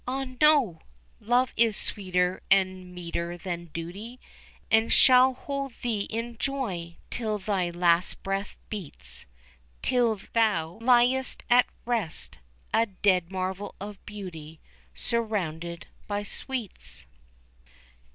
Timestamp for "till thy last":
7.11-8.23